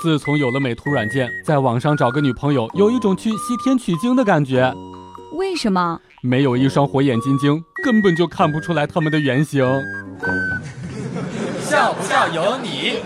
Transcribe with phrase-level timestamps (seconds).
[0.00, 4.72] 自从有了美图软件，在网上找个女朋友，有一种去西天取经的感觉。
[5.32, 6.00] 为什么？
[6.22, 9.62] 没有一双火眼金睛，根本就看不出来他们的原型。
[11.60, 13.00] 笑不笑由你。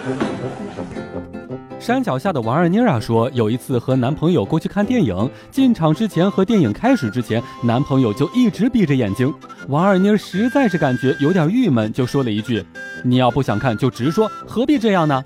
[1.80, 9.34] 山脚下的王二妮啊说，有一次和男朋友过去看电影，进场之前和电影开始之前，男朋友就一直闭着眼睛。
[9.68, 12.64] 王二妮实在是感觉有点郁闷，就说了一句
[13.04, 15.22] ：“你要不想看就直说，何必这样呢？”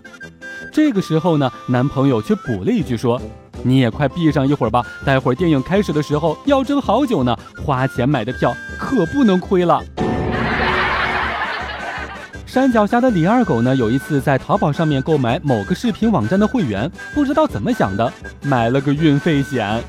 [0.79, 3.21] 这个时候呢，男朋友却补了一句说
[3.65, 9.83] ：“你也快闭上一会儿吧，待会儿电影开始的时候要争好久呢，花钱买的票可不能亏了。
[12.47, 19.83] ”山脚下的李二狗呢，有一次在淘宝上面购买某个视频网站的会员，不知道怎么想的，买了个运费险。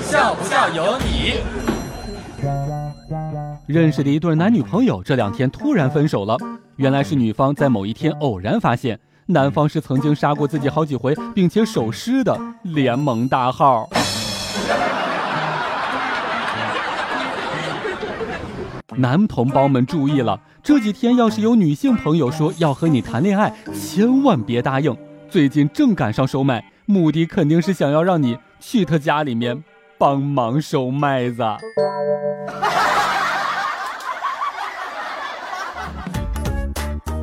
[0.00, 1.40] 笑不笑由你。
[3.70, 6.36] 认识的一对男女朋友这两天突然分手了，
[6.74, 13.88] 原来是女方在某一天偶然发现男方是曾经杀过自己好几回并且手尸的联盟大号。
[18.96, 24.94] 男同胞们注意了，这几天要是有女性朋友说要和你谈恋爱，千万别答应。
[25.28, 29.62] 最近正赶上收麦，目的肯定是想要让你去他家里面
[29.96, 31.44] 帮忙收麦子。